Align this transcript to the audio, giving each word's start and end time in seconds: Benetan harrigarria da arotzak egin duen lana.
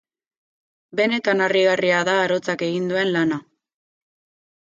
Benetan 0.99 1.43
harrigarria 1.47 1.99
da 2.09 2.15
arotzak 2.21 2.65
egin 2.69 2.89
duen 2.93 3.11
lana. 3.17 3.39